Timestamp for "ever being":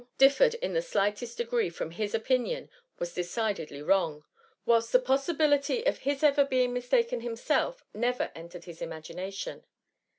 6.23-6.73